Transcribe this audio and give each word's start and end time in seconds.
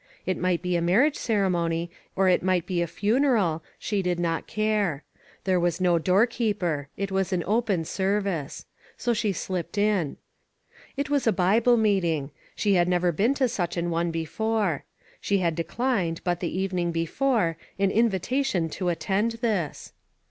It 0.25 0.35
might 0.35 0.63
be 0.63 0.75
a 0.75 0.81
marriage 0.81 1.15
ceremony, 1.15 1.91
or 2.15 2.27
it 2.27 2.41
might 2.41 2.65
be 2.65 2.81
a 2.81 2.87
funeral— 2.87 3.61
she 3.77 4.01
did 4.01 4.19
not 4.19 4.47
care. 4.47 5.03
There 5.43 5.59
was 5.59 5.79
no 5.79 5.99
door 5.99 6.25
keeper. 6.25 6.87
It 6.97 7.11
was 7.11 7.31
an 7.31 7.43
open 7.45 7.85
service. 7.85 8.65
So 8.97 9.13
she 9.13 9.31
slipped 9.31 9.77
in. 9.77 10.17
It 10.97 11.11
was 11.11 11.27
a 11.27 11.31
Bible 11.31 11.77
meeting. 11.77 12.31
She 12.55 12.73
had 12.73 12.87
never 12.87 13.11
been 13.11 13.35
to 13.35 13.47
such 13.47 13.77
an 13.77 13.91
one 13.91 14.09
before. 14.09 14.85
She 15.19 15.37
had 15.37 15.53
declined, 15.53 16.21
but 16.23 16.39
the 16.39 16.59
evening 16.59 16.91
before, 16.91 17.57
an 17.77 17.91
in 17.91 18.09
vitation 18.09 18.71
to 18.71 18.89
attend 18.89 19.33
this. 19.33 19.93